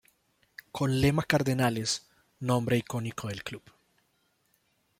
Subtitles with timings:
[0.71, 2.09] Con lema Cardenales,
[2.39, 3.61] nombre icónico del Club.